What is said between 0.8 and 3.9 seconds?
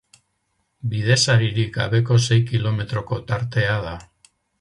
Bidesaririk gabeko sei kilometroko tartea